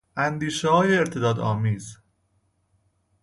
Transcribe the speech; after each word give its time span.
اندیشههای 0.17 0.97
ارتدادآمیز 0.97 1.97